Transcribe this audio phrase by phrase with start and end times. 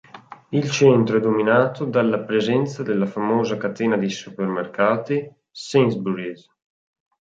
[0.49, 6.47] Il centro è dominato dalla presenza della famosa catena di supermercati Sainsbury's.